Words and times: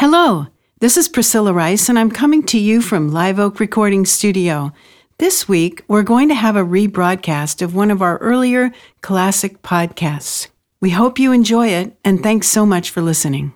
Hello, 0.00 0.46
this 0.78 0.96
is 0.96 1.10
Priscilla 1.10 1.52
Rice, 1.52 1.90
and 1.90 1.98
I'm 1.98 2.10
coming 2.10 2.42
to 2.44 2.58
you 2.58 2.80
from 2.80 3.12
Live 3.12 3.38
Oak 3.38 3.60
Recording 3.60 4.06
Studio. 4.06 4.72
This 5.18 5.46
week, 5.46 5.84
we're 5.88 6.02
going 6.02 6.30
to 6.30 6.34
have 6.34 6.56
a 6.56 6.64
rebroadcast 6.64 7.60
of 7.60 7.74
one 7.74 7.90
of 7.90 8.00
our 8.00 8.16
earlier 8.16 8.72
classic 9.02 9.60
podcasts. 9.60 10.48
We 10.80 10.88
hope 10.88 11.18
you 11.18 11.32
enjoy 11.32 11.68
it, 11.68 11.98
and 12.02 12.22
thanks 12.22 12.48
so 12.48 12.64
much 12.64 12.88
for 12.88 13.02
listening. 13.02 13.52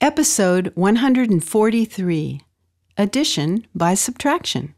Episode 0.00 0.72
143 0.74 2.40
Addition 2.98 3.64
by 3.72 3.94
Subtraction. 3.94 4.74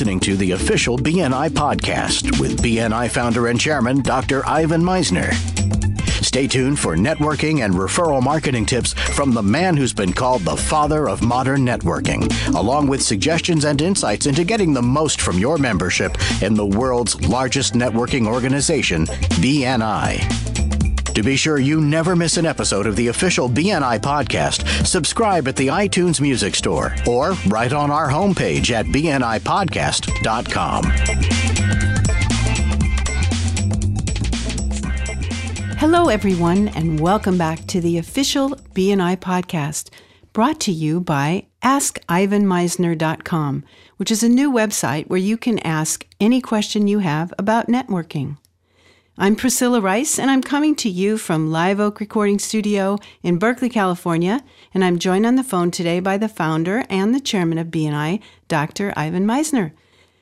Listening 0.00 0.20
to 0.20 0.34
the 0.34 0.52
official 0.52 0.96
BNI 0.96 1.50
podcast 1.50 2.40
with 2.40 2.62
BNI 2.62 3.10
founder 3.10 3.48
and 3.48 3.60
chairman 3.60 4.00
Dr. 4.00 4.48
Ivan 4.48 4.80
Misner. 4.80 5.30
Stay 6.24 6.46
tuned 6.46 6.78
for 6.78 6.96
networking 6.96 7.66
and 7.66 7.74
referral 7.74 8.22
marketing 8.22 8.64
tips 8.64 8.94
from 8.94 9.34
the 9.34 9.42
man 9.42 9.76
who's 9.76 9.92
been 9.92 10.14
called 10.14 10.40
the 10.40 10.56
father 10.56 11.06
of 11.06 11.20
modern 11.20 11.66
networking, 11.66 12.32
along 12.54 12.86
with 12.86 13.02
suggestions 13.02 13.66
and 13.66 13.82
insights 13.82 14.24
into 14.24 14.42
getting 14.42 14.72
the 14.72 14.80
most 14.80 15.20
from 15.20 15.38
your 15.38 15.58
membership 15.58 16.16
in 16.40 16.54
the 16.54 16.64
world's 16.64 17.20
largest 17.28 17.74
networking 17.74 18.26
organization, 18.26 19.04
BNI. 19.04 20.49
To 21.20 21.24
be 21.24 21.36
sure 21.36 21.58
you 21.58 21.82
never 21.82 22.16
miss 22.16 22.38
an 22.38 22.46
episode 22.46 22.86
of 22.86 22.96
the 22.96 23.08
official 23.08 23.46
BNI 23.46 24.00
podcast, 24.00 24.86
subscribe 24.86 25.46
at 25.48 25.56
the 25.56 25.66
iTunes 25.66 26.18
Music 26.18 26.54
Store 26.54 26.94
or 27.06 27.32
right 27.48 27.74
on 27.74 27.90
our 27.90 28.08
homepage 28.08 28.70
at 28.70 28.86
bnipodcast.com. 28.86 30.84
Hello, 35.76 36.08
everyone, 36.08 36.68
and 36.68 36.98
welcome 36.98 37.36
back 37.36 37.66
to 37.66 37.82
the 37.82 37.98
official 37.98 38.56
BNI 38.74 39.18
podcast, 39.18 39.90
brought 40.32 40.58
to 40.60 40.72
you 40.72 41.02
by 41.02 41.44
AskIvanMisner.com, 41.62 43.64
which 43.98 44.10
is 44.10 44.22
a 44.22 44.28
new 44.30 44.50
website 44.50 45.08
where 45.08 45.18
you 45.18 45.36
can 45.36 45.58
ask 45.58 46.06
any 46.18 46.40
question 46.40 46.88
you 46.88 47.00
have 47.00 47.34
about 47.38 47.66
networking. 47.66 48.38
I'm 49.22 49.36
Priscilla 49.36 49.82
Rice, 49.82 50.18
and 50.18 50.30
I'm 50.30 50.40
coming 50.40 50.74
to 50.76 50.88
you 50.88 51.18
from 51.18 51.52
Live 51.52 51.78
Oak 51.78 52.00
Recording 52.00 52.38
Studio 52.38 52.96
in 53.22 53.38
Berkeley, 53.38 53.68
California. 53.68 54.42
And 54.72 54.82
I'm 54.82 54.98
joined 54.98 55.26
on 55.26 55.34
the 55.36 55.44
phone 55.44 55.70
today 55.70 56.00
by 56.00 56.16
the 56.16 56.26
founder 56.26 56.84
and 56.88 57.14
the 57.14 57.20
chairman 57.20 57.58
of 57.58 57.66
BNI, 57.66 58.22
Dr. 58.48 58.94
Ivan 58.96 59.26
Misner. 59.26 59.72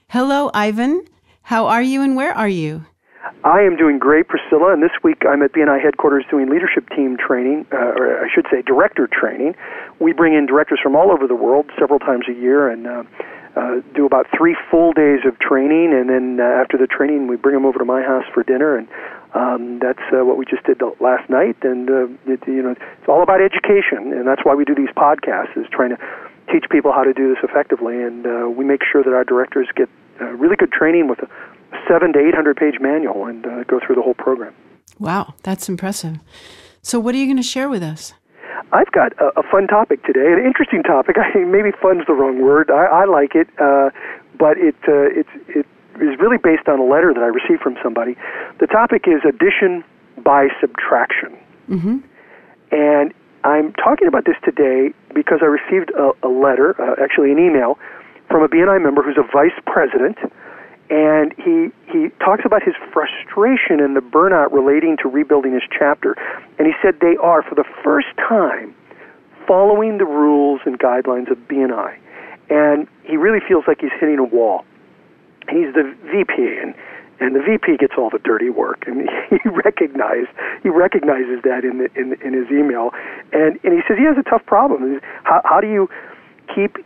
Hello, 0.08 0.50
Ivan. 0.52 1.04
How 1.42 1.66
are 1.66 1.80
you 1.80 2.02
and 2.02 2.16
where 2.16 2.32
are 2.32 2.48
you? 2.48 2.86
I 3.44 3.60
am 3.60 3.76
doing 3.76 4.00
great, 4.00 4.26
Priscilla, 4.26 4.72
and 4.72 4.82
this 4.82 4.90
week 5.04 5.18
I'm 5.30 5.42
at 5.42 5.52
BNI 5.52 5.80
headquarters 5.80 6.24
doing 6.28 6.50
leadership 6.50 6.88
team 6.88 7.16
training, 7.24 7.66
uh, 7.72 7.76
or 7.76 8.24
I 8.24 8.28
should 8.34 8.46
say 8.50 8.62
director 8.62 9.06
training. 9.06 9.54
We 10.00 10.12
bring 10.12 10.34
in 10.34 10.46
directors 10.46 10.80
from 10.82 10.96
all 10.96 11.12
over 11.12 11.28
the 11.28 11.36
world 11.36 11.66
several 11.78 12.00
times 12.00 12.24
a 12.28 12.34
year, 12.34 12.68
and 12.68 12.88
uh, 12.88 13.04
uh, 13.58 13.80
do 13.94 14.06
about 14.06 14.26
three 14.36 14.56
full 14.70 14.92
days 14.92 15.20
of 15.26 15.38
training, 15.40 15.92
and 15.92 16.08
then 16.08 16.38
uh, 16.40 16.44
after 16.44 16.78
the 16.78 16.86
training, 16.86 17.26
we 17.26 17.36
bring 17.36 17.54
them 17.54 17.66
over 17.66 17.78
to 17.78 17.84
my 17.84 18.02
house 18.02 18.24
for 18.32 18.42
dinner, 18.44 18.76
and 18.76 18.86
um, 19.34 19.80
that's 19.80 20.02
uh, 20.12 20.24
what 20.24 20.36
we 20.36 20.44
just 20.44 20.64
did 20.64 20.80
last 21.00 21.28
night. 21.28 21.56
And 21.62 21.90
uh, 21.90 22.06
it, 22.26 22.40
you 22.46 22.62
know, 22.62 22.70
it's 22.70 23.08
all 23.08 23.22
about 23.22 23.40
education, 23.42 24.12
and 24.12 24.26
that's 24.26 24.44
why 24.44 24.54
we 24.54 24.64
do 24.64 24.74
these 24.74 24.94
podcasts, 24.96 25.56
is 25.56 25.66
trying 25.72 25.90
to 25.90 25.98
teach 26.52 26.64
people 26.70 26.92
how 26.92 27.02
to 27.02 27.12
do 27.12 27.34
this 27.34 27.42
effectively, 27.42 28.00
and 28.00 28.26
uh, 28.26 28.48
we 28.48 28.64
make 28.64 28.82
sure 28.84 29.02
that 29.02 29.12
our 29.12 29.24
directors 29.24 29.68
get 29.74 29.88
uh, 30.20 30.26
really 30.26 30.56
good 30.56 30.72
training 30.72 31.08
with 31.08 31.18
a 31.18 31.28
seven 31.88 32.12
to 32.12 32.18
eight 32.18 32.34
hundred 32.34 32.56
page 32.56 32.80
manual 32.80 33.26
and 33.26 33.44
uh, 33.44 33.64
go 33.64 33.80
through 33.84 33.96
the 33.96 34.02
whole 34.02 34.14
program. 34.14 34.54
Wow, 34.98 35.34
that's 35.42 35.68
impressive. 35.68 36.18
So, 36.82 37.00
what 37.00 37.14
are 37.14 37.18
you 37.18 37.26
going 37.26 37.36
to 37.36 37.42
share 37.42 37.68
with 37.68 37.82
us? 37.82 38.14
I've 38.72 38.90
got 38.92 39.12
a, 39.18 39.40
a 39.40 39.42
fun 39.42 39.66
topic 39.66 40.04
today, 40.04 40.32
an 40.32 40.44
interesting 40.44 40.82
topic. 40.82 41.16
I 41.18 41.38
maybe 41.38 41.70
"fun's" 41.70 42.06
the 42.06 42.14
wrong 42.14 42.40
word. 42.40 42.70
I, 42.70 42.84
I 42.84 43.04
like 43.04 43.34
it, 43.34 43.48
uh, 43.58 43.90
but 44.38 44.58
it 44.58 44.76
uh, 44.86 45.08
it's 45.12 45.30
it 45.48 45.66
is 46.00 46.18
really 46.20 46.38
based 46.38 46.68
on 46.68 46.78
a 46.78 46.84
letter 46.84 47.12
that 47.12 47.22
I 47.22 47.26
received 47.26 47.62
from 47.62 47.76
somebody. 47.82 48.16
The 48.60 48.66
topic 48.66 49.06
is 49.06 49.22
addition 49.26 49.84
by 50.22 50.48
subtraction, 50.60 51.36
mm-hmm. 51.68 51.98
and 52.70 53.14
I'm 53.44 53.72
talking 53.74 54.08
about 54.08 54.24
this 54.24 54.36
today 54.44 54.92
because 55.14 55.40
I 55.42 55.46
received 55.46 55.90
a, 55.90 56.12
a 56.22 56.28
letter, 56.28 56.80
uh, 56.80 57.02
actually 57.02 57.32
an 57.32 57.38
email, 57.38 57.78
from 58.28 58.42
a 58.42 58.48
BNI 58.48 58.82
member 58.82 59.02
who's 59.02 59.16
a 59.16 59.26
vice 59.32 59.58
president 59.66 60.18
and 60.90 61.34
he 61.36 61.70
he 61.92 62.08
talks 62.24 62.44
about 62.44 62.62
his 62.62 62.74
frustration 62.92 63.80
and 63.80 63.96
the 63.96 64.00
burnout 64.00 64.52
relating 64.52 64.96
to 65.02 65.08
rebuilding 65.08 65.52
his 65.52 65.62
chapter. 65.70 66.16
And 66.58 66.66
he 66.66 66.72
said 66.82 67.00
they 67.00 67.16
are 67.16 67.42
for 67.42 67.54
the 67.54 67.64
first 67.82 68.08
time 68.16 68.74
following 69.46 69.98
the 69.98 70.04
rules 70.04 70.60
and 70.64 70.78
guidelines 70.78 71.30
of 71.30 71.38
BNI 71.48 71.96
and 72.50 72.88
he 73.04 73.16
really 73.16 73.40
feels 73.46 73.64
like 73.66 73.80
he's 73.80 73.92
hitting 74.00 74.18
a 74.18 74.24
wall. 74.24 74.64
He's 75.50 75.72
the 75.74 75.94
VP 76.10 76.58
and 76.62 76.74
and 77.20 77.34
the 77.34 77.40
VP 77.40 77.78
gets 77.78 77.94
all 77.98 78.10
the 78.10 78.20
dirty 78.20 78.48
work. 78.48 78.84
And 78.86 79.08
he 79.30 79.48
recognized 79.48 80.28
he 80.62 80.68
recognizes 80.68 81.42
that 81.44 81.64
in 81.64 81.78
the, 81.78 81.88
in 81.94 82.14
in 82.22 82.32
his 82.32 82.50
email. 82.50 82.90
And 83.32 83.58
and 83.64 83.72
he 83.74 83.80
says 83.86 83.98
he 83.98 84.04
has 84.04 84.16
a 84.18 84.28
tough 84.28 84.44
problem. 84.46 85.00
How 85.24 85.40
how 85.44 85.60
do 85.60 85.68
you 85.68 85.88
keep 86.54 86.78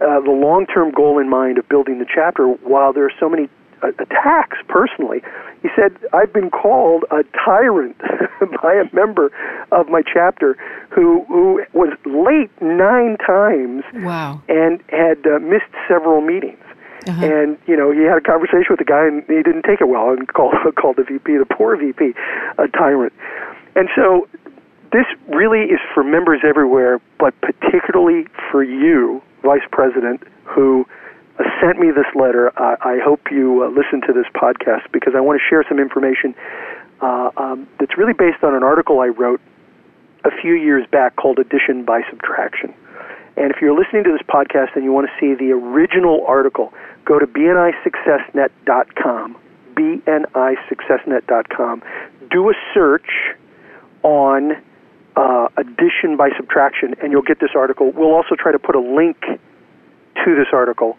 uh, 0.00 0.20
the 0.20 0.30
long-term 0.30 0.92
goal 0.92 1.18
in 1.18 1.28
mind 1.28 1.58
of 1.58 1.68
building 1.68 1.98
the 1.98 2.06
chapter 2.06 2.46
while 2.46 2.92
there 2.92 3.04
are 3.04 3.12
so 3.18 3.28
many 3.28 3.48
uh, 3.82 3.88
attacks 3.98 4.58
personally. 4.68 5.22
He 5.62 5.68
said, 5.74 5.96
I've 6.12 6.32
been 6.32 6.50
called 6.50 7.04
a 7.10 7.24
tyrant 7.44 7.98
by 8.62 8.74
a 8.74 8.94
member 8.94 9.32
of 9.72 9.88
my 9.88 10.02
chapter 10.02 10.56
who, 10.90 11.24
who 11.26 11.64
was 11.72 11.96
late 12.06 12.50
nine 12.62 13.16
times 13.18 13.84
wow. 13.94 14.40
and 14.48 14.82
had 14.88 15.26
uh, 15.26 15.38
missed 15.40 15.72
several 15.88 16.20
meetings. 16.20 16.58
Uh-huh. 17.06 17.24
And 17.24 17.58
you 17.66 17.76
know, 17.76 17.90
he 17.90 18.02
had 18.02 18.18
a 18.18 18.20
conversation 18.20 18.66
with 18.70 18.78
the 18.80 18.84
guy, 18.84 19.06
and 19.06 19.22
he 19.26 19.42
didn't 19.42 19.62
take 19.62 19.80
it 19.80 19.88
well, 19.88 20.10
and 20.10 20.28
called 20.28 20.54
called 20.76 20.96
the 20.96 21.04
VP, 21.04 21.38
the 21.38 21.46
poor 21.46 21.76
VP, 21.76 22.12
a 22.58 22.68
tyrant. 22.68 23.12
And 23.76 23.88
so, 23.96 24.28
this 24.92 25.06
really 25.28 25.72
is 25.72 25.80
for 25.94 26.04
members 26.04 26.40
everywhere, 26.46 27.00
but 27.18 27.34
particularly 27.40 28.26
for 28.50 28.62
you, 28.62 29.22
Vice 29.42 29.66
President, 29.70 30.22
who 30.44 30.86
uh, 31.38 31.44
sent 31.60 31.78
me 31.78 31.90
this 31.90 32.06
letter. 32.14 32.48
Uh, 32.60 32.76
I 32.80 32.98
hope 33.02 33.30
you 33.30 33.64
uh, 33.64 33.68
listen 33.68 34.00
to 34.06 34.12
this 34.12 34.26
podcast 34.34 34.90
because 34.92 35.14
I 35.16 35.20
want 35.20 35.40
to 35.40 35.48
share 35.48 35.64
some 35.68 35.78
information 35.78 36.34
uh, 37.00 37.30
um, 37.36 37.68
that's 37.78 37.96
really 37.96 38.14
based 38.14 38.42
on 38.42 38.54
an 38.54 38.62
article 38.62 39.00
I 39.00 39.08
wrote 39.08 39.40
a 40.24 40.30
few 40.42 40.54
years 40.54 40.86
back 40.90 41.16
called 41.16 41.38
Addition 41.38 41.84
by 41.84 42.02
Subtraction. 42.10 42.74
And 43.36 43.52
if 43.52 43.60
you're 43.62 43.78
listening 43.78 44.02
to 44.04 44.10
this 44.10 44.22
podcast 44.22 44.74
and 44.74 44.82
you 44.82 44.90
want 44.92 45.08
to 45.08 45.12
see 45.20 45.34
the 45.34 45.52
original 45.52 46.24
article, 46.26 46.72
go 47.04 47.20
to 47.20 47.26
bnisuccessnet.com, 47.26 49.36
bnisuccessnet.com. 49.74 51.82
Do 52.30 52.50
a 52.50 52.54
search 52.74 53.08
on 54.02 54.60
uh, 55.18 55.48
addition 55.56 56.16
by 56.16 56.30
subtraction, 56.36 56.94
and 57.02 57.10
you'll 57.10 57.22
get 57.22 57.40
this 57.40 57.50
article. 57.56 57.90
We'll 57.90 58.14
also 58.14 58.36
try 58.36 58.52
to 58.52 58.58
put 58.58 58.76
a 58.76 58.80
link 58.80 59.20
to 59.20 60.34
this 60.36 60.46
article 60.52 60.96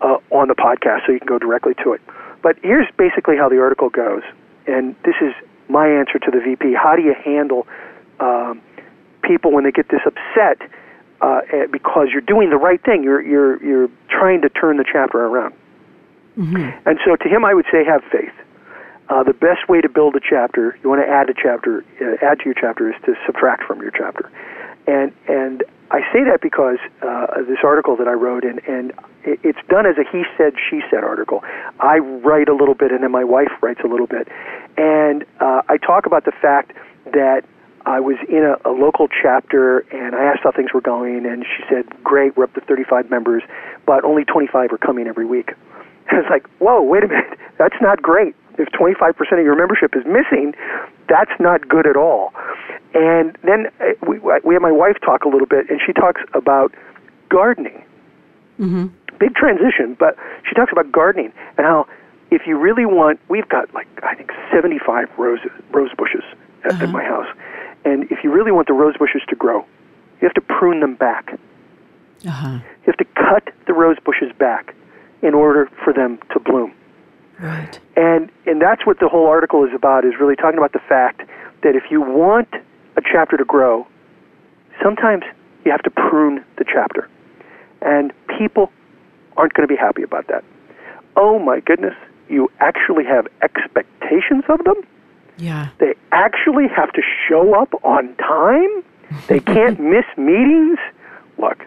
uh, 0.00 0.16
on 0.30 0.48
the 0.48 0.54
podcast 0.54 1.04
so 1.06 1.12
you 1.12 1.18
can 1.18 1.28
go 1.28 1.38
directly 1.38 1.74
to 1.84 1.92
it. 1.92 2.00
But 2.42 2.56
here's 2.62 2.86
basically 2.96 3.36
how 3.36 3.50
the 3.50 3.60
article 3.60 3.90
goes, 3.90 4.22
and 4.66 4.96
this 5.04 5.16
is 5.20 5.34
my 5.68 5.86
answer 5.86 6.18
to 6.18 6.30
the 6.30 6.40
VP. 6.40 6.72
How 6.72 6.96
do 6.96 7.02
you 7.02 7.14
handle 7.22 7.66
um, 8.20 8.62
people 9.22 9.52
when 9.52 9.64
they 9.64 9.72
get 9.72 9.88
this 9.90 10.00
upset 10.06 10.62
uh, 11.20 11.40
eh, 11.52 11.66
because 11.70 12.08
you're 12.10 12.22
doing 12.22 12.48
the 12.48 12.56
right 12.56 12.82
thing? 12.82 13.02
You're 13.02 13.20
you're 13.20 13.62
you're 13.62 13.90
trying 14.08 14.40
to 14.42 14.48
turn 14.48 14.78
the 14.78 14.84
chapter 14.90 15.18
around. 15.18 15.52
Mm-hmm. 16.38 16.88
And 16.88 16.98
so 17.04 17.16
to 17.16 17.28
him, 17.28 17.44
I 17.44 17.52
would 17.52 17.66
say 17.70 17.84
have 17.84 18.02
faith. 18.04 18.32
Uh, 19.08 19.22
the 19.22 19.32
best 19.32 19.68
way 19.68 19.80
to 19.80 19.88
build 19.88 20.14
a 20.16 20.20
chapter, 20.20 20.78
you 20.82 20.88
want 20.88 21.00
to 21.00 21.08
add 21.08 21.30
a 21.30 21.34
chapter, 21.34 21.82
uh, 22.00 22.24
add 22.24 22.38
to 22.40 22.44
your 22.44 22.54
chapter, 22.54 22.90
is 22.90 22.96
to 23.06 23.14
subtract 23.24 23.62
from 23.64 23.80
your 23.80 23.90
chapter. 23.90 24.30
And 24.86 25.12
and 25.26 25.64
I 25.90 26.00
say 26.12 26.24
that 26.24 26.40
because 26.42 26.78
uh, 27.00 27.42
this 27.48 27.58
article 27.64 27.96
that 27.96 28.06
I 28.06 28.12
wrote, 28.12 28.44
and 28.44 28.60
and 28.68 28.92
it's 29.24 29.58
done 29.68 29.86
as 29.86 29.96
a 29.96 30.04
he 30.10 30.24
said 30.36 30.54
she 30.68 30.82
said 30.90 31.04
article. 31.04 31.42
I 31.80 31.98
write 31.98 32.48
a 32.48 32.54
little 32.54 32.74
bit, 32.74 32.92
and 32.92 33.02
then 33.02 33.10
my 33.10 33.24
wife 33.24 33.52
writes 33.62 33.80
a 33.82 33.88
little 33.88 34.06
bit, 34.06 34.28
and 34.76 35.24
uh, 35.40 35.62
I 35.68 35.78
talk 35.78 36.04
about 36.04 36.26
the 36.26 36.32
fact 36.32 36.72
that 37.12 37.44
I 37.86 38.00
was 38.00 38.16
in 38.28 38.44
a, 38.44 38.56
a 38.68 38.72
local 38.72 39.08
chapter, 39.08 39.80
and 39.90 40.14
I 40.14 40.24
asked 40.24 40.40
how 40.44 40.52
things 40.52 40.74
were 40.74 40.82
going, 40.82 41.24
and 41.24 41.44
she 41.44 41.64
said, 41.70 41.86
"Great, 42.04 42.36
we're 42.36 42.44
up 42.44 42.52
to 42.54 42.60
35 42.60 43.10
members, 43.10 43.42
but 43.86 44.04
only 44.04 44.26
25 44.26 44.72
are 44.72 44.78
coming 44.78 45.06
every 45.06 45.24
week." 45.24 45.52
And 46.10 46.22
was 46.22 46.30
like, 46.30 46.48
whoa, 46.58 46.80
wait 46.80 47.04
a 47.04 47.08
minute, 47.08 47.38
that's 47.58 47.76
not 47.82 48.00
great 48.00 48.34
if 48.58 48.68
25% 48.70 49.38
of 49.38 49.44
your 49.44 49.56
membership 49.56 49.94
is 49.96 50.04
missing, 50.04 50.54
that's 51.08 51.30
not 51.40 51.68
good 51.68 51.86
at 51.86 51.96
all. 51.96 52.32
And 52.94 53.36
then 53.44 53.66
uh, 53.80 53.92
we, 54.06 54.18
we 54.18 54.54
have 54.54 54.62
my 54.62 54.72
wife 54.72 54.96
talk 55.04 55.24
a 55.24 55.28
little 55.28 55.46
bit, 55.46 55.70
and 55.70 55.80
she 55.84 55.92
talks 55.92 56.20
about 56.34 56.74
gardening. 57.28 57.84
Mm-hmm. 58.58 58.86
Big 59.18 59.34
transition, 59.34 59.96
but 59.98 60.16
she 60.48 60.54
talks 60.54 60.72
about 60.72 60.90
gardening 60.92 61.32
and 61.56 61.66
how 61.66 61.86
if 62.30 62.42
you 62.46 62.58
really 62.58 62.84
want, 62.84 63.18
we've 63.28 63.48
got 63.48 63.72
like 63.74 63.88
I 64.02 64.14
think 64.14 64.30
75 64.52 65.08
roses, 65.16 65.50
rose 65.72 65.90
bushes 65.96 66.22
at, 66.64 66.72
Uh-huh. 66.72 66.84
at 66.84 66.90
my 66.90 67.02
house, 67.04 67.26
and 67.84 68.04
if 68.10 68.22
you 68.22 68.30
really 68.30 68.52
want 68.52 68.66
the 68.66 68.74
rose 68.74 68.96
bushes 68.96 69.22
to 69.28 69.36
grow, 69.36 69.60
you 70.20 70.28
have 70.28 70.34
to 70.34 70.40
prune 70.40 70.80
them 70.80 70.94
back. 70.94 71.38
Uh-huh. 72.26 72.48
You 72.48 72.84
have 72.86 72.96
to 72.96 73.04
cut 73.14 73.52
the 73.66 73.72
rose 73.72 73.96
bushes 74.04 74.32
back 74.38 74.74
in 75.22 75.34
order 75.34 75.70
for 75.84 75.92
them 75.92 76.18
to 76.32 76.40
bloom. 76.40 76.72
Right. 77.38 77.78
And 77.96 78.30
and 78.46 78.60
that's 78.60 78.84
what 78.84 78.98
the 79.00 79.08
whole 79.08 79.26
article 79.26 79.64
is 79.64 79.72
about 79.74 80.04
is 80.04 80.14
really 80.20 80.36
talking 80.36 80.58
about 80.58 80.72
the 80.72 80.80
fact 80.80 81.22
that 81.62 81.76
if 81.76 81.84
you 81.90 82.00
want 82.00 82.48
a 82.96 83.02
chapter 83.02 83.36
to 83.36 83.44
grow, 83.44 83.86
sometimes 84.82 85.24
you 85.64 85.70
have 85.70 85.82
to 85.82 85.90
prune 85.90 86.44
the 86.56 86.64
chapter. 86.64 87.08
And 87.80 88.12
people 88.38 88.72
aren't 89.36 89.54
going 89.54 89.68
to 89.68 89.72
be 89.72 89.78
happy 89.78 90.02
about 90.02 90.26
that. 90.28 90.44
Oh 91.16 91.38
my 91.38 91.60
goodness, 91.60 91.94
you 92.28 92.50
actually 92.60 93.04
have 93.04 93.26
expectations 93.42 94.44
of 94.48 94.64
them? 94.64 94.76
Yeah. 95.36 95.68
They 95.78 95.94
actually 96.10 96.66
have 96.74 96.92
to 96.92 97.02
show 97.28 97.60
up 97.60 97.72
on 97.84 98.14
time? 98.16 98.84
They 99.28 99.40
can't 99.40 99.78
miss 99.94 100.04
meetings? 100.16 100.78
Look, 101.38 101.64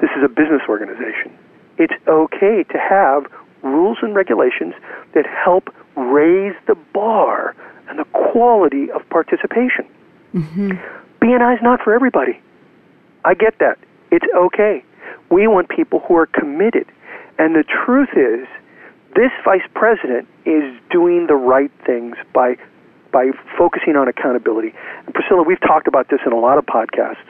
this 0.00 0.10
is 0.16 0.24
a 0.24 0.28
business 0.28 0.62
organization. 0.68 1.36
It's 1.78 1.94
okay 2.06 2.62
to 2.62 2.78
have 2.78 3.26
rules 3.64 3.98
and 4.02 4.14
regulations 4.14 4.74
that 5.14 5.26
help 5.26 5.74
raise 5.96 6.54
the 6.66 6.76
bar 6.92 7.56
and 7.88 7.98
the 7.98 8.04
quality 8.04 8.90
of 8.90 9.08
participation. 9.08 9.86
Mm-hmm. 10.34 10.72
BNI 11.20 11.54
is 11.54 11.62
not 11.62 11.80
for 11.82 11.94
everybody. 11.94 12.40
I 13.24 13.34
get 13.34 13.58
that. 13.58 13.78
It's 14.10 14.26
okay. 14.34 14.84
We 15.30 15.46
want 15.46 15.68
people 15.68 16.00
who 16.00 16.16
are 16.16 16.26
committed. 16.26 16.86
And 17.38 17.54
the 17.54 17.64
truth 17.64 18.10
is, 18.14 18.46
this 19.16 19.30
vice 19.44 19.66
president 19.74 20.28
is 20.44 20.74
doing 20.90 21.26
the 21.26 21.34
right 21.34 21.70
things 21.86 22.16
by 22.32 22.56
by 23.12 23.30
focusing 23.56 23.94
on 23.94 24.08
accountability. 24.08 24.74
And 25.06 25.14
Priscilla, 25.14 25.44
we've 25.44 25.60
talked 25.60 25.86
about 25.86 26.08
this 26.08 26.18
in 26.26 26.32
a 26.32 26.36
lot 26.36 26.58
of 26.58 26.66
podcasts. 26.66 27.22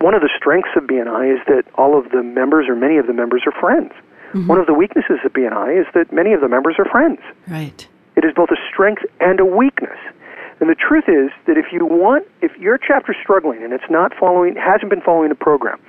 One 0.00 0.14
of 0.14 0.20
the 0.20 0.28
strengths 0.36 0.70
of 0.74 0.82
BNI 0.82 1.38
is 1.38 1.40
that 1.46 1.62
all 1.76 1.96
of 1.96 2.10
the 2.10 2.24
members 2.24 2.66
or 2.68 2.74
many 2.74 2.96
of 2.98 3.06
the 3.06 3.12
members 3.12 3.44
are 3.46 3.52
friends. 3.52 3.92
Mm-hmm. 4.32 4.46
One 4.46 4.58
of 4.58 4.66
the 4.66 4.74
weaknesses 4.74 5.18
of 5.24 5.32
BNI 5.32 5.80
is 5.80 5.86
that 5.94 6.12
many 6.12 6.32
of 6.32 6.40
the 6.40 6.48
members 6.48 6.76
are 6.78 6.86
friends. 6.86 7.20
Right. 7.48 7.86
It 8.16 8.24
is 8.24 8.32
both 8.34 8.50
a 8.50 8.56
strength 8.72 9.02
and 9.20 9.40
a 9.40 9.44
weakness. 9.44 9.98
And 10.60 10.70
the 10.70 10.74
truth 10.74 11.04
is 11.08 11.30
that 11.46 11.58
if 11.58 11.72
you 11.72 11.84
want, 11.84 12.26
if 12.40 12.56
your 12.56 12.78
chapter's 12.78 13.16
struggling 13.20 13.62
and 13.62 13.72
it's 13.72 13.90
not 13.90 14.14
following, 14.14 14.54
hasn't 14.56 14.90
been 14.90 15.00
following 15.00 15.28
the 15.28 15.34
program, 15.34 15.80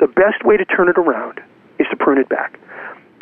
the 0.00 0.06
best 0.06 0.44
way 0.44 0.56
to 0.56 0.64
turn 0.64 0.88
it 0.88 0.96
around 0.96 1.40
is 1.78 1.86
to 1.90 1.96
prune 1.96 2.18
it 2.18 2.28
back. 2.28 2.58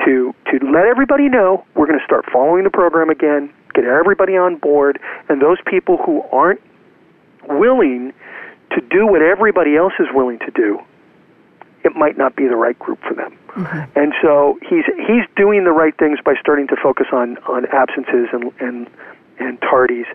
To 0.06 0.34
to 0.46 0.70
let 0.70 0.86
everybody 0.86 1.28
know 1.28 1.64
we're 1.74 1.86
going 1.86 1.98
to 1.98 2.04
start 2.04 2.24
following 2.32 2.64
the 2.64 2.70
program 2.70 3.10
again, 3.10 3.52
get 3.74 3.84
everybody 3.84 4.36
on 4.36 4.56
board, 4.56 4.98
and 5.28 5.42
those 5.42 5.58
people 5.66 5.98
who 5.98 6.22
aren't 6.32 6.60
willing 7.48 8.12
to 8.70 8.80
do 8.80 9.06
what 9.06 9.20
everybody 9.20 9.76
else 9.76 9.92
is 9.98 10.06
willing 10.14 10.38
to 10.38 10.50
do, 10.52 10.80
it 11.84 11.96
might 11.96 12.18
not 12.18 12.36
be 12.36 12.46
the 12.46 12.56
right 12.56 12.78
group 12.78 13.00
for 13.06 13.14
them. 13.14 13.36
And 13.96 14.12
so 14.22 14.58
he's 14.62 14.84
he's 14.86 15.24
doing 15.36 15.64
the 15.64 15.72
right 15.72 15.96
things 15.96 16.18
by 16.24 16.34
starting 16.40 16.68
to 16.68 16.76
focus 16.76 17.06
on 17.12 17.38
on 17.48 17.66
absences 17.66 18.28
and 18.32 18.52
and 18.60 18.88
and 19.38 19.60
tardies. 19.60 20.06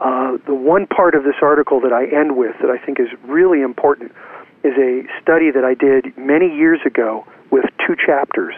Uh, 0.00 0.36
the 0.46 0.54
one 0.54 0.86
part 0.86 1.14
of 1.14 1.24
this 1.24 1.36
article 1.40 1.80
that 1.80 1.92
I 1.92 2.06
end 2.06 2.36
with 2.36 2.54
that 2.60 2.70
I 2.70 2.78
think 2.78 3.00
is 3.00 3.08
really 3.24 3.62
important 3.62 4.12
is 4.62 4.74
a 4.76 5.04
study 5.22 5.50
that 5.50 5.64
I 5.64 5.74
did 5.74 6.16
many 6.18 6.54
years 6.54 6.80
ago 6.84 7.26
with 7.50 7.64
two 7.86 7.96
chapters. 7.96 8.54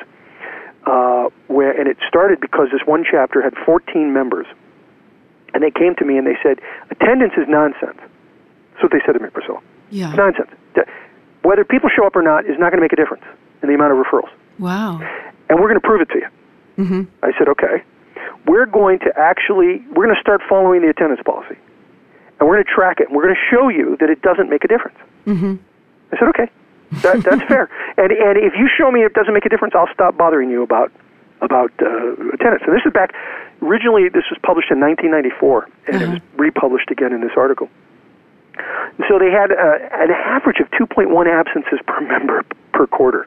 Uh, 0.86 1.28
where 1.48 1.78
and 1.78 1.88
it 1.88 1.98
started 2.08 2.40
because 2.40 2.68
this 2.72 2.80
one 2.86 3.04
chapter 3.08 3.42
had 3.42 3.54
14 3.66 4.12
members, 4.12 4.46
and 5.52 5.62
they 5.62 5.70
came 5.70 5.94
to 5.96 6.04
me 6.04 6.16
and 6.16 6.26
they 6.26 6.38
said 6.42 6.60
attendance 6.90 7.34
is 7.36 7.46
nonsense. 7.46 7.98
That's 8.72 8.82
what 8.82 8.92
they 8.92 9.00
said 9.04 9.12
to 9.12 9.18
me, 9.20 9.28
Priscilla. 9.28 9.60
Yeah. 9.90 10.14
Nonsense. 10.14 10.50
Th- 11.48 11.56
Whether 11.56 11.64
people 11.64 11.88
show 11.94 12.06
up 12.06 12.14
or 12.16 12.22
not 12.22 12.44
is 12.44 12.58
not 12.58 12.70
going 12.70 12.78
to 12.78 12.82
make 12.82 12.92
a 12.92 12.96
difference 12.96 13.24
in 13.62 13.68
the 13.68 13.74
amount 13.74 13.92
of 13.92 13.98
referrals 14.04 14.30
Wow. 14.58 15.00
and 15.48 15.58
we're 15.60 15.68
going 15.68 15.80
to 15.80 15.86
prove 15.86 16.00
it 16.00 16.08
to 16.10 16.18
you. 16.18 16.28
Mm-hmm. 16.84 17.02
I 17.24 17.32
said, 17.38 17.48
okay. 17.48 17.82
We're 18.46 18.66
going 18.66 18.98
to 19.00 19.12
actually, 19.18 19.82
we're 19.92 20.04
going 20.06 20.14
to 20.14 20.20
start 20.20 20.40
following 20.48 20.80
the 20.82 20.88
attendance 20.88 21.20
policy, 21.24 21.56
and 22.38 22.48
we're 22.48 22.54
going 22.56 22.64
to 22.64 22.70
track 22.70 23.00
it, 23.00 23.08
and 23.08 23.16
we're 23.16 23.24
going 23.24 23.34
to 23.34 23.46
show 23.50 23.68
you 23.68 23.96
that 24.00 24.08
it 24.10 24.22
doesn't 24.22 24.48
make 24.48 24.64
a 24.64 24.68
difference. 24.68 24.96
Mm-hmm. 25.26 25.56
I 26.12 26.18
said, 26.18 26.28
okay, 26.28 26.48
that, 27.02 27.22
that's 27.28 27.42
fair. 27.48 27.68
And 27.98 28.12
and 28.12 28.38
if 28.38 28.54
you 28.56 28.68
show 28.78 28.90
me 28.90 29.00
it 29.02 29.12
doesn't 29.12 29.34
make 29.34 29.44
a 29.44 29.48
difference, 29.48 29.74
I'll 29.74 29.92
stop 29.92 30.16
bothering 30.16 30.50
you 30.50 30.62
about 30.62 30.92
about 31.42 31.72
uh, 31.82 32.12
attendance. 32.32 32.62
And 32.66 32.72
this 32.74 32.82
is 32.86 32.92
back. 32.92 33.12
Originally, 33.60 34.08
this 34.08 34.24
was 34.30 34.38
published 34.42 34.70
in 34.70 34.80
1994, 34.80 35.68
and 35.88 36.02
it 36.02 36.08
was 36.08 36.20
republished 36.36 36.90
again 36.90 37.12
in 37.12 37.20
this 37.20 37.32
article. 37.36 37.68
So 39.08 39.18
they 39.18 39.30
had 39.30 39.52
uh, 39.52 39.78
an 39.92 40.10
average 40.10 40.58
of 40.60 40.70
2.1 40.72 41.06
absences 41.26 41.78
per 41.86 42.00
member 42.12 42.42
per 42.72 42.86
quarter. 42.86 43.26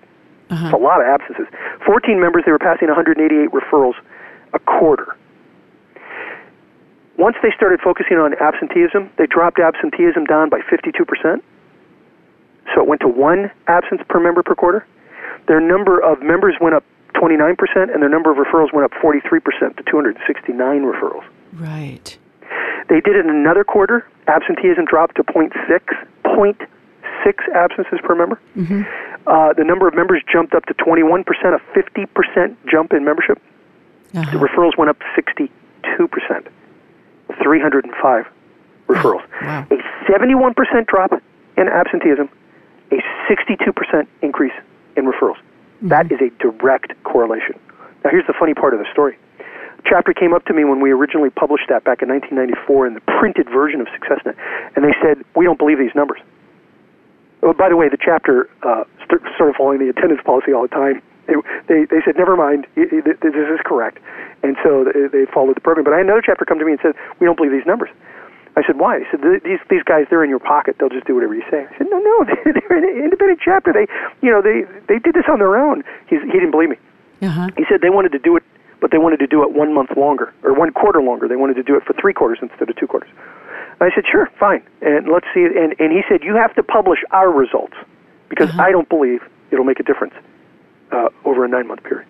It's 0.52 0.74
a 0.74 0.78
lot 0.78 1.00
of 1.00 1.08
absences. 1.08 1.48
14 1.86 2.20
members, 2.20 2.44
they 2.46 2.52
were 2.52 2.60
passing 2.60 2.90
188 2.90 3.50
referrals 3.52 3.96
a 4.54 4.60
quarter. 4.60 5.16
Once 7.18 7.38
they 7.42 7.52
started 7.56 7.80
focusing 7.80 8.18
on 8.18 8.34
absenteeism, 8.36 9.10
they 9.18 9.28
dropped 9.28 9.60
absenteeism 9.60 10.26
down 10.26 10.50
by 10.50 10.60
52%. 10.60 11.42
So 12.74 12.82
it 12.82 12.88
went 12.88 13.00
to 13.02 13.08
one 13.08 13.52
absence 13.68 14.02
per 14.10 14.20
member 14.20 14.44
per 14.44 14.56
quarter. 14.56 14.86
Their 15.48 15.62
number 15.62 16.00
of 16.00 16.22
members 16.22 16.56
went 16.60 16.76
up 16.76 16.84
29%, 17.16 17.56
and 17.76 18.02
their 18.02 18.10
number 18.10 18.32
of 18.32 18.38
referrals 18.38 18.74
went 18.74 18.86
up 18.86 18.92
43% 19.02 19.78
to 19.78 19.84
269 19.84 20.82
referrals. 20.84 21.24
Right. 21.54 22.18
They 22.90 23.00
did 23.02 23.16
it 23.16 23.26
in 23.26 23.30
another 23.30 23.64
quarter. 23.64 24.08
Absenteeism 24.28 24.86
dropped 24.86 25.16
to 25.18 25.24
0.6, 25.24 25.52
0.6 26.26 27.56
absences 27.56 28.00
per 28.04 28.16
member. 28.16 28.40
Uh, 29.28 29.54
the 29.54 29.64
number 29.64 29.88
of 29.88 29.94
members 29.96 30.22
jumped 30.32 30.54
up 30.56 30.66
to 30.66 30.74
21%, 30.74 31.24
a 31.54 31.60
50% 31.78 32.56
jump 32.70 32.94
in 32.94 33.06
membership. 33.06 33.40
The 34.14 34.20
Uh-huh. 34.20 34.38
referrals 34.40 34.78
went 34.78 34.90
up 34.90 34.98
62%, 35.16 36.48
305 37.42 38.28
referrals. 38.88 39.24
Wow. 39.42 39.66
A 39.72 40.12
71% 40.12 40.88
drop 40.88 41.12
in 41.58 41.68
absenteeism, 41.70 42.30
a 42.92 43.02
62% 43.30 44.08
increase 44.22 44.54
in 44.98 45.06
referrals. 45.06 45.38
That 45.84 46.12
is 46.12 46.20
a 46.22 46.30
direct 46.42 46.94
correlation. 47.04 47.58
Now, 48.04 48.10
here's 48.12 48.28
the 48.28 48.34
funny 48.34 48.54
part 48.54 48.74
of 48.74 48.80
the 48.80 48.86
story. 48.92 49.18
Chapter 49.86 50.14
came 50.14 50.34
up 50.34 50.46
to 50.46 50.54
me 50.54 50.64
when 50.64 50.80
we 50.80 50.92
originally 50.92 51.30
published 51.30 51.66
that 51.70 51.84
back 51.84 52.02
in 52.02 52.10
1994 52.10 52.88
in 52.88 52.94
the 52.94 53.02
printed 53.20 53.50
version 53.50 53.82
of 53.82 53.88
SuccessNet, 53.88 54.36
and 54.76 54.86
they 54.86 54.94
said, 55.02 55.24
We 55.36 55.46
don't 55.46 55.58
believe 55.60 55.80
these 55.80 55.96
numbers. 55.96 56.20
Oh, 57.44 57.54
by 57.54 57.70
the 57.70 57.76
way, 57.76 57.90
the 57.90 57.98
chapter 57.98 58.50
uh, 58.64 58.84
st- 59.06 59.22
started 59.36 59.56
following 59.58 59.80
the 59.80 59.90
attendance 59.90 60.22
policy 60.24 60.54
all 60.54 60.62
the 60.62 60.68
time. 60.70 61.02
They, 61.26 61.34
they, 61.68 61.86
they 61.86 62.02
said, 62.06 62.16
never 62.16 62.36
mind, 62.38 62.68
i- 62.78 62.82
i- 62.82 63.02
th- 63.02 63.18
this 63.22 63.34
is 63.34 63.60
correct. 63.66 63.98
And 64.44 64.56
so 64.64 64.86
they, 64.86 65.08
they 65.10 65.26
followed 65.32 65.56
the 65.56 65.62
program. 65.62 65.84
But 65.84 65.94
I 65.94 65.98
had 65.98 66.06
another 66.06 66.22
chapter 66.24 66.46
come 66.46 66.60
to 66.60 66.66
me 66.66 66.74
and 66.74 66.82
said, 66.82 66.94
we 67.20 67.26
don't 67.26 67.36
believe 67.38 67.52
these 67.52 67.66
numbers. 67.66 67.90
I 68.56 68.62
said, 68.68 68.78
why? 68.78 69.00
He 69.00 69.06
said, 69.10 69.22
these, 69.44 69.60
these 69.70 69.82
guys, 69.84 70.06
they're 70.10 70.24
in 70.24 70.30
your 70.30 70.40
pocket. 70.44 70.76
They'll 70.78 70.90
just 70.94 71.08
do 71.08 71.16
whatever 71.16 71.34
you 71.34 71.44
say. 71.50 71.66
I 71.66 71.78
said, 71.78 71.88
no, 71.90 71.98
no, 72.00 72.26
they're 72.46 72.78
an 72.78 72.86
independent 73.04 73.40
chapter. 73.44 73.74
They, 73.74 73.88
you 74.22 74.30
know, 74.30 74.42
they, 74.44 74.66
they 74.88 75.00
did 75.00 75.16
this 75.16 75.26
on 75.30 75.40
their 75.40 75.58
own. 75.58 75.84
He's, 76.08 76.22
he 76.22 76.34
didn't 76.38 76.52
believe 76.52 76.70
me. 76.70 76.78
Uh-huh. 77.24 77.50
He 77.58 77.66
said 77.70 77.82
they 77.82 77.90
wanted 77.90 78.12
to 78.14 78.20
do 78.20 78.36
it, 78.38 78.44
but 78.82 78.92
they 78.92 78.98
wanted 78.98 79.18
to 79.18 79.28
do 79.28 79.44
it 79.44 79.54
one 79.54 79.74
month 79.74 79.96
longer 79.96 80.34
or 80.44 80.54
one 80.54 80.74
quarter 80.74 81.02
longer. 81.02 81.28
They 81.28 81.38
wanted 81.38 81.54
to 81.54 81.64
do 81.64 81.78
it 81.78 81.84
for 81.84 81.94
three 81.94 82.14
quarters 82.14 82.40
instead 82.42 82.70
of 82.70 82.76
two 82.76 82.88
quarters. 82.88 83.10
And 83.80 83.90
I 83.92 83.96
said, 83.96 84.04
sure, 84.12 84.30
fine, 84.40 84.64
and 84.82 85.08
let's 85.08 85.28
see. 85.34 85.46
And 85.46 85.80
and 85.80 85.94
he 85.94 86.02
said 86.10 86.24
you 86.24 86.36
have 86.36 86.54
to 86.56 86.64
publish 86.64 87.00
our 87.12 87.32
results 87.32 87.78
because 88.28 88.50
I 88.60 88.72
don't 88.72 88.90
believe 88.90 89.22
it'll 89.52 89.66
make 89.66 89.80
a 89.80 89.84
difference 89.84 90.14
uh, 90.92 91.10
over 91.24 91.46
a 91.46 91.48
nine 91.48 91.68
month 91.68 91.84
period. 91.84 92.08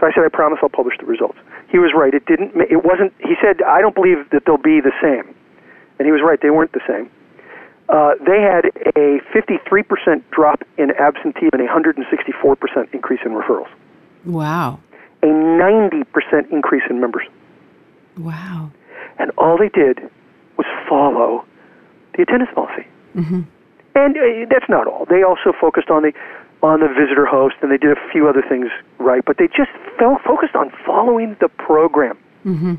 So 0.00 0.06
I 0.06 0.12
said, 0.12 0.24
I 0.24 0.28
promise 0.28 0.58
I'll 0.62 0.68
publish 0.68 0.96
the 0.98 1.06
results. 1.06 1.38
He 1.68 1.78
was 1.78 1.92
right. 1.94 2.12
It 2.12 2.26
didn't. 2.26 2.52
It 2.70 2.84
wasn't. 2.84 3.12
He 3.18 3.34
said, 3.40 3.62
I 3.62 3.80
don't 3.80 3.94
believe 3.94 4.28
that 4.30 4.44
they'll 4.44 4.58
be 4.58 4.80
the 4.80 4.92
same, 5.00 5.34
and 5.98 6.06
he 6.06 6.12
was 6.12 6.22
right. 6.22 6.40
They 6.40 6.50
weren't 6.50 6.72
the 6.72 6.84
same. 6.86 7.10
Uh, 7.88 8.14
they 8.26 8.40
had 8.42 8.66
a 8.96 9.20
53% 9.32 10.22
drop 10.32 10.64
in 10.76 10.90
absentee 10.90 11.48
and 11.52 11.62
a 11.62 11.68
164% 11.68 12.92
increase 12.92 13.20
in 13.24 13.30
referrals 13.30 13.68
Wow. 14.26 14.80
A 15.26 15.32
90% 15.32 16.52
increase 16.52 16.82
in 16.88 17.00
members. 17.00 17.26
Wow. 18.18 18.70
And 19.18 19.30
all 19.38 19.58
they 19.58 19.68
did 19.68 19.98
was 20.56 20.66
follow 20.88 21.44
the 22.16 22.22
attendance 22.22 22.50
policy. 22.54 22.86
Mm-hmm. 23.14 23.42
And 23.94 24.16
uh, 24.16 24.46
that's 24.50 24.68
not 24.68 24.86
all. 24.86 25.06
They 25.06 25.22
also 25.22 25.52
focused 25.58 25.90
on 25.90 26.02
the 26.02 26.12
on 26.62 26.80
the 26.80 26.88
visitor 26.88 27.26
host, 27.26 27.54
and 27.60 27.70
they 27.70 27.76
did 27.76 27.92
a 27.92 28.10
few 28.10 28.28
other 28.28 28.42
things 28.42 28.68
right. 28.98 29.22
But 29.24 29.36
they 29.36 29.46
just 29.46 29.70
felt 29.98 30.22
focused 30.22 30.54
on 30.54 30.72
following 30.84 31.36
the 31.40 31.48
program. 31.48 32.16
Mm-hmm. 32.44 32.74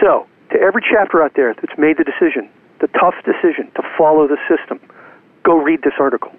So, 0.00 0.26
to 0.50 0.60
every 0.60 0.82
chapter 0.82 1.22
out 1.22 1.34
there 1.34 1.54
that's 1.54 1.76
made 1.76 1.98
the 1.98 2.04
decision, 2.04 2.48
the 2.80 2.86
tough 2.98 3.14
decision 3.24 3.70
to 3.74 3.82
follow 3.98 4.28
the 4.28 4.38
system, 4.48 4.80
go 5.42 5.56
read 5.56 5.82
this 5.82 5.94
article 5.98 6.32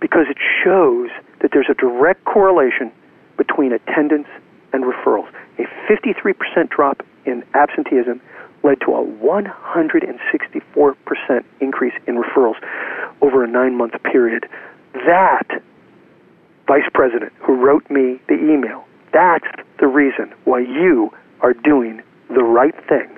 because 0.00 0.26
it 0.28 0.36
shows 0.62 1.08
that 1.40 1.50
there's 1.52 1.68
a 1.70 1.74
direct 1.74 2.24
correlation 2.24 2.92
between 3.36 3.72
attendance 3.72 4.28
and 4.72 4.84
referrals. 4.84 5.28
A 5.58 5.64
53% 5.90 6.70
drop 6.70 7.02
in 7.24 7.42
absenteeism 7.54 8.20
led 8.62 8.80
to 8.80 8.94
a 8.94 9.04
164% 9.04 11.44
increase 11.60 11.94
in 12.06 12.16
referrals 12.16 12.56
over 13.20 13.44
a 13.44 13.48
nine 13.48 13.76
month 13.76 13.94
period. 14.02 14.48
That 14.92 15.62
vice 16.66 16.88
president 16.92 17.32
who 17.40 17.54
wrote 17.54 17.88
me 17.90 18.20
the 18.28 18.34
email, 18.34 18.84
that's 19.12 19.46
the 19.78 19.86
reason 19.86 20.32
why 20.44 20.60
you 20.60 21.12
are 21.40 21.52
doing 21.52 22.02
the 22.28 22.42
right 22.42 22.74
thing 22.88 23.08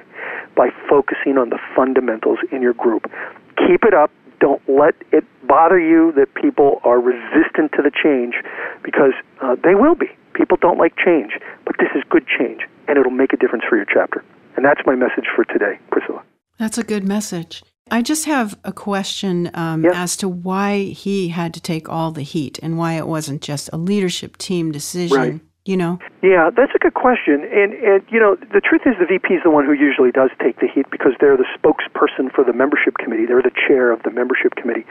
by 0.55 0.71
focusing 0.89 1.39
on 1.39 1.51
the 1.51 1.59
fundamentals 1.75 2.39
in 2.53 2.63
your 2.63 2.75
group. 2.75 3.11
Keep 3.57 3.85
it 3.85 3.95
up. 3.95 4.11
Don't 4.40 4.62
let 4.68 4.95
it 5.12 5.25
bother 5.47 5.78
you 5.80 6.12
that 6.16 6.35
people 6.35 6.80
are 6.85 7.00
resistant 7.00 7.73
to 7.73 7.83
the 7.83 7.90
change 7.90 8.35
because 8.83 9.12
uh, 9.42 9.57
they 9.64 9.75
will 9.75 9.95
be. 9.95 10.07
People 10.35 10.57
don't 10.61 10.78
like 10.78 10.95
change, 10.97 11.33
but 11.64 11.75
this 11.78 11.88
is 11.97 12.02
good 12.09 12.25
change, 12.38 12.61
and 12.87 12.97
it'll 12.99 13.11
make 13.11 13.33
a 13.33 13.37
difference 13.37 13.64
for 13.68 13.76
your 13.76 13.87
chapter. 13.92 14.25
And 14.57 14.64
that's 14.64 14.80
my 14.87 14.95
message 14.95 15.26
for 15.35 15.45
today, 15.45 15.78
Priscilla. 15.90 16.23
That's 16.59 16.78
a 16.78 16.85
good 16.85 17.07
message. 17.07 17.62
I 17.90 18.02
just 18.02 18.26
have 18.26 18.59
a 18.64 18.73
question 18.73 19.50
um, 19.54 19.85
Yeah. 19.85 19.90
as 19.95 20.16
to 20.18 20.28
why 20.28 20.85
he 20.85 21.28
had 21.28 21.54
to 21.54 21.61
take 21.61 21.88
all 21.88 22.11
the 22.12 22.23
heat 22.23 22.59
and 22.62 22.76
why 22.78 22.95
it 22.95 23.07
wasn't 23.09 23.40
just 23.40 23.71
a 23.73 23.76
leadership 23.76 24.37
team 24.37 24.71
decision. 24.73 25.16
Right. 25.16 25.40
You 25.69 25.77
know, 25.77 25.99
Yeah, 26.23 26.49
that's 26.49 26.73
a 26.75 26.79
good 26.79 26.95
question. 26.95 27.45
And, 27.45 27.75
and 27.75 28.01
you 28.09 28.19
know, 28.19 28.37
the 28.41 28.65
truth 28.65 28.89
is 28.89 28.97
the 28.99 29.05
VP 29.05 29.35
is 29.35 29.43
the 29.45 29.51
one 29.51 29.67
who 29.67 29.77
usually 29.77 30.11
does 30.11 30.31
take 30.41 30.59
the 30.61 30.67
heat 30.67 30.89
because 30.91 31.13
they're 31.21 31.37
the 31.37 31.45
spokesperson 31.61 32.33
for 32.33 32.43
the 32.43 32.55
membership 32.55 32.97
committee. 32.97 33.27
They're 33.27 33.45
the 33.45 33.53
chair 33.69 33.93
of 33.93 34.03
the 34.03 34.11
membership 34.11 34.57
committee. 34.57 34.87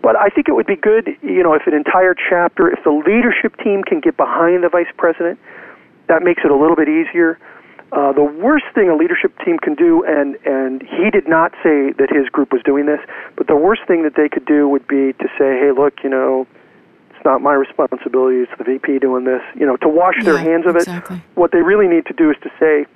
But 0.00 0.14
I 0.14 0.28
think 0.28 0.46
it 0.46 0.52
would 0.54 0.68
be 0.68 0.76
good, 0.76 1.10
you 1.20 1.42
know, 1.42 1.54
if 1.54 1.66
an 1.66 1.74
entire 1.74 2.14
chapter, 2.14 2.70
if 2.70 2.78
the 2.84 2.94
leadership 2.94 3.58
team 3.58 3.82
can 3.82 3.98
get 3.98 4.16
behind 4.16 4.62
the 4.62 4.68
vice 4.68 4.92
president, 4.96 5.40
that 6.06 6.22
makes 6.22 6.42
it 6.44 6.52
a 6.52 6.56
little 6.56 6.76
bit 6.76 6.86
easier. 6.86 7.36
Uh, 7.90 8.12
the 8.12 8.22
worst 8.22 8.66
thing 8.72 8.88
a 8.88 8.94
leadership 8.94 9.34
team 9.44 9.58
can 9.58 9.74
do, 9.74 10.04
and, 10.06 10.38
and 10.46 10.86
he 10.86 11.10
did 11.10 11.26
not 11.26 11.50
say 11.58 11.90
that 11.98 12.06
his 12.06 12.28
group 12.30 12.52
was 12.52 12.62
doing 12.62 12.86
this, 12.86 13.00
but 13.34 13.48
the 13.48 13.56
worst 13.56 13.82
thing 13.88 14.04
that 14.04 14.14
they 14.14 14.28
could 14.28 14.46
do 14.46 14.68
would 14.68 14.86
be 14.86 15.10
to 15.18 15.26
say, 15.34 15.58
hey, 15.58 15.72
look, 15.74 16.04
you 16.04 16.08
know, 16.08 16.46
it's 17.20 17.26
not 17.26 17.42
my 17.42 17.52
responsibility, 17.52 18.38
it's 18.38 18.52
the 18.56 18.64
VP 18.64 18.98
doing 18.98 19.24
this, 19.24 19.42
you 19.54 19.66
know, 19.66 19.76
to 19.76 19.88
wash 19.88 20.14
their 20.24 20.38
hands 20.38 20.64
of 20.66 20.74
it. 20.74 20.88
What 21.34 21.52
they 21.52 21.60
really 21.60 21.86
need 21.86 22.06
to 22.06 22.14
do 22.14 22.30
is 22.30 22.36
to 22.42 22.50
say, 22.58 22.86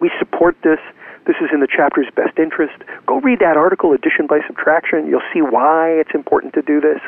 we 0.00 0.10
support 0.18 0.56
this. 0.64 0.80
This 1.26 1.36
is 1.40 1.50
in 1.54 1.60
the 1.60 1.68
chapter's 1.68 2.08
best 2.16 2.38
interest. 2.40 2.74
Go 3.06 3.20
read 3.20 3.38
that 3.38 3.56
article, 3.56 3.92
Addition 3.92 4.26
by 4.26 4.40
Subtraction. 4.48 5.06
You'll 5.06 5.22
see 5.32 5.42
why 5.42 5.90
it's 5.90 6.10
important 6.12 6.54
to 6.54 6.62
do 6.62 6.80
this. 6.80 6.98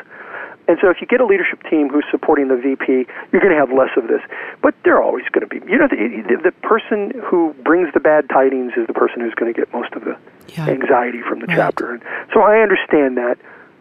And 0.69 0.77
so, 0.81 0.89
if 0.89 1.01
you 1.01 1.07
get 1.07 1.19
a 1.19 1.25
leadership 1.25 1.61
team 1.69 1.89
who's 1.89 2.05
supporting 2.11 2.47
the 2.47 2.55
VP, 2.55 3.05
you're 3.31 3.41
going 3.41 3.51
to 3.53 3.59
have 3.59 3.71
less 3.73 3.89
of 3.97 4.07
this. 4.07 4.21
But 4.61 4.75
they're 4.83 5.01
always 5.01 5.25
going 5.33 5.41
to 5.41 5.47
be. 5.47 5.59
You 5.69 5.77
know, 5.79 5.87
the, 5.87 6.23
the, 6.29 6.51
the 6.51 6.51
person 6.61 7.11
who 7.25 7.53
brings 7.65 7.91
the 7.93 7.99
bad 7.99 8.29
tidings 8.29 8.73
is 8.77 8.85
the 8.87 8.93
person 8.93 9.19
who's 9.19 9.33
going 9.33 9.51
to 9.53 9.57
get 9.59 9.71
most 9.73 9.91
of 9.93 10.03
the 10.05 10.15
Yeah. 10.55 10.67
anxiety 10.69 11.21
from 11.27 11.39
the 11.39 11.47
Right. 11.47 11.57
chapter. 11.57 11.91
And 11.93 12.03
so, 12.33 12.41
I 12.43 12.59
understand 12.59 13.17
that. 13.17 13.37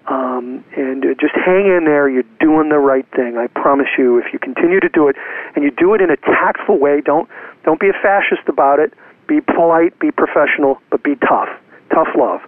Um, 0.09 0.65
and 0.75 1.05
uh, 1.05 1.09
just 1.21 1.35
hang 1.35 1.67
in 1.67 1.85
there. 1.85 2.09
You're 2.09 2.29
doing 2.41 2.71
the 2.71 2.79
right 2.79 3.07
thing. 3.15 3.37
I 3.37 3.47
promise 3.49 3.89
you. 3.99 4.19
If 4.19 4.33
you 4.33 4.39
continue 4.39 4.81
to 4.81 4.89
do 4.89 5.09
it, 5.09 5.17
and 5.55 5.63
you 5.65 5.71
do 5.71 5.95
it 5.95 6.01
in 6.01 6.11
a 6.11 6.17
tactful 6.17 6.79
way, 6.79 7.03
don't 7.03 7.29
don't 7.65 7.79
be 7.79 7.89
a 7.89 7.93
fascist 7.93 8.49
about 8.49 8.81
it. 8.81 8.95
Be 9.27 9.41
polite, 9.43 9.99
be 9.99 10.11
professional, 10.11 10.81
but 10.91 11.03
be 11.03 11.15
tough. 11.17 11.49
Tough 11.93 12.09
love, 12.17 12.41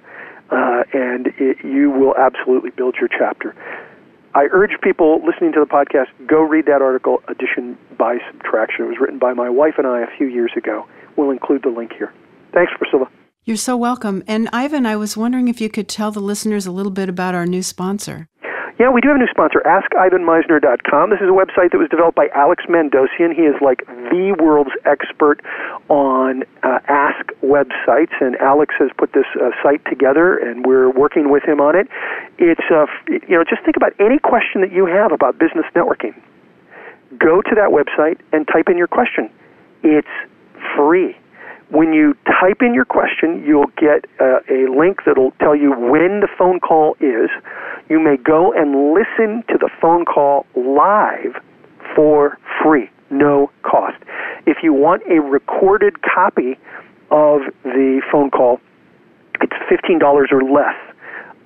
uh, 0.51 0.85
and 0.95 1.29
it, 1.39 1.59
you 1.63 1.91
will 1.91 2.15
absolutely 2.17 2.71
build 2.71 2.97
your 2.97 3.09
chapter. 3.09 3.55
I 4.35 4.47
urge 4.53 4.81
people 4.81 5.21
listening 5.27 5.53
to 5.53 5.61
the 5.61 5.67
podcast 5.67 6.07
go 6.27 6.41
read 6.41 6.67
that 6.67 6.81
article, 6.81 7.23
Addition 7.29 7.77
by 7.99 8.19
Subtraction. 8.31 8.85
It 8.85 8.89
was 8.89 8.99
written 9.01 9.19
by 9.19 9.35
my 9.35 9.51
wife 9.51 9.75
and 9.77 9.87
I 9.87 10.01
a 10.01 10.17
few 10.17 10.29
years 10.29 10.53
ago. 10.57 10.87
We'll 11.17 11.31
include 11.31 11.63
the 11.63 11.71
link 11.71 11.93
here. 11.93 12.13
Thanks, 12.53 12.73
Priscilla. 12.79 13.11
You're 13.51 13.57
so 13.57 13.77
welcome. 13.77 14.23
And 14.29 14.49
Ivan, 14.53 14.87
I 14.87 14.95
was 14.95 15.17
wondering 15.17 15.49
if 15.49 15.61
you 15.61 15.69
could 15.69 15.89
tell 15.89 16.13
the 16.13 16.21
listeners 16.21 16.67
a 16.67 16.71
little 16.71 16.93
bit 16.93 17.09
about 17.09 17.35
our 17.35 17.47
new 17.47 17.65
sponsor. 17.65 18.29
Yeah, 18.79 18.91
we 18.91 19.01
do 19.01 19.09
have 19.09 19.17
a 19.17 19.19
new 19.19 19.27
sponsor, 19.29 19.61
AskIvanMisner.com. 19.67 21.11
This 21.11 21.19
is 21.19 21.27
a 21.27 21.33
website 21.33 21.73
that 21.73 21.79
was 21.79 21.89
developed 21.91 22.15
by 22.15 22.29
Alex 22.33 22.63
Mandossian. 22.69 23.35
He 23.35 23.43
is 23.43 23.57
like 23.61 23.85
the 23.89 24.37
world's 24.39 24.71
expert 24.85 25.41
on 25.89 26.45
uh, 26.63 26.79
Ask 26.87 27.27
websites, 27.43 28.15
and 28.21 28.37
Alex 28.37 28.73
has 28.79 28.91
put 28.97 29.15
this 29.15 29.27
uh, 29.35 29.51
site 29.65 29.85
together, 29.85 30.39
and 30.39 30.65
we're 30.65 30.89
working 30.89 31.29
with 31.29 31.43
him 31.43 31.61
on 31.61 31.75
it. 31.75 31.89
It's, 32.39 32.71
uh, 32.71 32.87
you 33.09 33.35
know, 33.35 33.43
just 33.43 33.65
think 33.65 33.77
about 33.77 33.95
any 33.99 34.21
question 34.21 34.61
that 34.61 34.71
you 34.71 34.87
have 34.87 35.11
about 35.11 35.41
business 35.41 35.67
networking. 35.75 36.15
Go 37.19 37.43
to 37.43 37.55
that 37.57 37.71
website 37.75 38.21
and 38.33 38.47
type 38.47 38.69
in 38.69 38.79
your 38.79 38.87
question. 38.87 39.29
It's 39.83 40.07
free. 40.77 41.17
When 41.71 41.93
you 41.93 42.15
type 42.27 42.63
in 42.63 42.75
your 42.75 42.85
question, 42.85 43.45
you'll 43.47 43.71
get 43.79 44.05
uh, 44.21 44.41
a 44.51 44.67
link 44.77 45.05
that'll 45.07 45.31
tell 45.39 45.55
you 45.55 45.71
when 45.71 46.21
the 46.21 46.29
phone 46.37 46.59
call 46.59 46.97
is. 47.01 47.31
You 47.89 48.01
may 48.01 48.17
go 48.17 48.53
and 48.53 48.93
listen 48.93 49.45
to 49.49 49.59
the 49.59 49.71
phone 49.81 50.05
call 50.05 50.47
live 50.57 51.41
for 51.95 52.39
free, 52.63 52.91
no 53.11 53.51
cost. 53.63 54.03
If 54.47 54.59
you 54.63 54.73
want 54.73 55.03
a 55.09 55.21
recorded 55.21 56.03
copy 56.03 56.59
of 57.11 57.43
the 57.63 58.03
phone 58.11 58.31
call, 58.31 58.61
it's 59.41 59.53
$15 59.71 60.03
or 60.33 60.43
less 60.43 60.77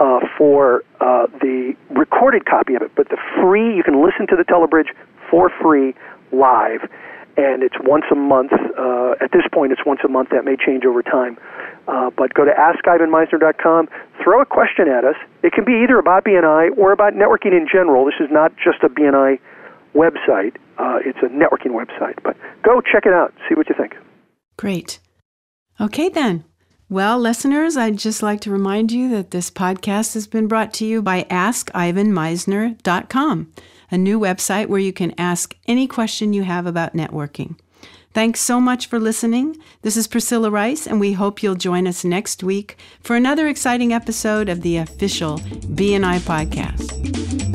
uh, 0.00 0.20
for 0.38 0.84
uh, 1.00 1.26
the 1.40 1.74
recorded 1.90 2.46
copy 2.46 2.74
of 2.74 2.82
it. 2.82 2.92
But 2.96 3.08
the 3.10 3.18
free, 3.40 3.76
you 3.76 3.82
can 3.82 4.04
listen 4.04 4.26
to 4.28 4.36
the 4.36 4.44
Telebridge 4.44 4.88
for 5.30 5.50
free 5.62 5.94
live. 6.32 6.88
And 7.36 7.62
it's 7.62 7.76
once 7.82 8.04
a 8.10 8.14
month. 8.14 8.52
Uh, 8.52 9.14
at 9.20 9.32
this 9.32 9.42
point, 9.52 9.72
it's 9.72 9.84
once 9.84 10.00
a 10.04 10.08
month. 10.08 10.30
That 10.30 10.44
may 10.44 10.56
change 10.56 10.84
over 10.84 11.02
time. 11.02 11.36
Uh, 11.88 12.10
but 12.16 12.32
go 12.34 12.44
to 12.44 12.52
AskIvanMisner.com. 12.52 13.88
Throw 14.22 14.40
a 14.40 14.46
question 14.46 14.88
at 14.88 15.04
us. 15.04 15.16
It 15.42 15.52
can 15.52 15.64
be 15.64 15.82
either 15.82 15.98
about 15.98 16.24
BNI 16.24 16.78
or 16.78 16.92
about 16.92 17.14
networking 17.14 17.52
in 17.52 17.66
general. 17.70 18.04
This 18.06 18.20
is 18.20 18.28
not 18.30 18.52
just 18.56 18.82
a 18.82 18.88
BNI 18.88 19.38
website. 19.94 20.56
Uh, 20.78 20.98
it's 21.04 21.18
a 21.22 21.28
networking 21.28 21.72
website. 21.72 22.22
But 22.22 22.36
go 22.62 22.80
check 22.80 23.04
it 23.06 23.12
out. 23.12 23.34
See 23.48 23.54
what 23.54 23.68
you 23.68 23.74
think. 23.76 23.94
Great. 24.56 25.00
Okay, 25.80 26.08
then. 26.08 26.44
Well, 26.94 27.18
listeners, 27.18 27.76
I'd 27.76 27.98
just 27.98 28.22
like 28.22 28.40
to 28.42 28.52
remind 28.52 28.92
you 28.92 29.08
that 29.08 29.32
this 29.32 29.50
podcast 29.50 30.14
has 30.14 30.28
been 30.28 30.46
brought 30.46 30.72
to 30.74 30.86
you 30.86 31.02
by 31.02 31.24
AskIvanMisner.com, 31.24 33.52
a 33.90 33.98
new 33.98 34.20
website 34.20 34.68
where 34.68 34.78
you 34.78 34.92
can 34.92 35.12
ask 35.18 35.56
any 35.66 35.88
question 35.88 36.32
you 36.32 36.44
have 36.44 36.66
about 36.66 36.94
networking. 36.94 37.58
Thanks 38.12 38.38
so 38.38 38.60
much 38.60 38.86
for 38.86 39.00
listening. 39.00 39.56
This 39.82 39.96
is 39.96 40.06
Priscilla 40.06 40.52
Rice, 40.52 40.86
and 40.86 41.00
we 41.00 41.14
hope 41.14 41.42
you'll 41.42 41.56
join 41.56 41.88
us 41.88 42.04
next 42.04 42.44
week 42.44 42.78
for 43.00 43.16
another 43.16 43.48
exciting 43.48 43.92
episode 43.92 44.48
of 44.48 44.62
the 44.62 44.76
official 44.76 45.38
BNI 45.38 46.20
podcast. 46.20 47.53